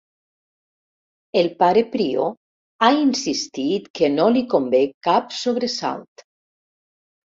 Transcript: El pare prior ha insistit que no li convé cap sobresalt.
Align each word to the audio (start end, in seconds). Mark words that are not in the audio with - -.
El 1.41 1.49
pare 1.59 1.83
prior 1.97 2.31
ha 2.87 2.91
insistit 3.01 3.87
que 4.01 4.09
no 4.17 4.27
li 4.39 4.43
convé 4.55 4.83
cap 5.09 5.37
sobresalt. 5.45 6.25